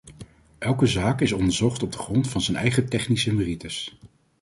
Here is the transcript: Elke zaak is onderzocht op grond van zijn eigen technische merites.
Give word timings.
Elke 0.57 0.85
zaak 0.85 1.21
is 1.21 1.31
onderzocht 1.31 1.83
op 1.83 1.95
grond 1.95 2.29
van 2.29 2.41
zijn 2.41 2.57
eigen 2.57 2.89
technische 2.89 3.33
merites. 3.33 3.97